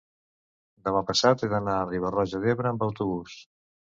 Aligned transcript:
demà 0.87 1.03
passat 1.09 1.43
he 1.43 1.49
d'anar 1.51 1.75
a 1.81 1.83
Riba-roja 1.89 2.41
d'Ebre 2.47 2.71
amb 2.71 2.87
autobús. 2.87 3.37